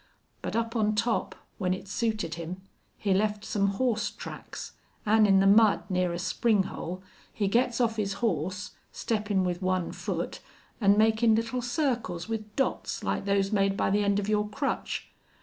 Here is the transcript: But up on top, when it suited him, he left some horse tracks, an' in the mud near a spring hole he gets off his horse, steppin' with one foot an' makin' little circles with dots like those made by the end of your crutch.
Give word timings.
But 0.41 0.55
up 0.55 0.75
on 0.75 0.95
top, 0.95 1.35
when 1.59 1.75
it 1.75 1.87
suited 1.87 2.33
him, 2.33 2.63
he 2.97 3.13
left 3.13 3.45
some 3.45 3.67
horse 3.67 4.09
tracks, 4.09 4.71
an' 5.05 5.27
in 5.27 5.37
the 5.39 5.45
mud 5.45 5.83
near 5.91 6.11
a 6.11 6.17
spring 6.17 6.63
hole 6.63 7.03
he 7.31 7.47
gets 7.47 7.79
off 7.79 7.97
his 7.97 8.13
horse, 8.13 8.71
steppin' 8.91 9.43
with 9.43 9.61
one 9.61 9.91
foot 9.91 10.39
an' 10.81 10.97
makin' 10.97 11.35
little 11.35 11.61
circles 11.61 12.27
with 12.27 12.55
dots 12.55 13.03
like 13.03 13.25
those 13.25 13.51
made 13.51 13.77
by 13.77 13.91
the 13.91 14.03
end 14.03 14.17
of 14.19 14.27
your 14.27 14.49
crutch. 14.49 15.11